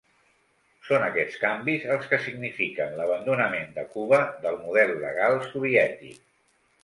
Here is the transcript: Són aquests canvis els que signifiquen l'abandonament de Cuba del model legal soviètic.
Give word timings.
Són 0.85 1.03
aquests 1.07 1.35
canvis 1.41 1.83
els 1.95 2.07
que 2.13 2.19
signifiquen 2.23 2.97
l'abandonament 3.01 3.69
de 3.77 3.85
Cuba 3.97 4.21
del 4.47 4.59
model 4.65 4.95
legal 5.07 5.37
soviètic. 5.51 6.19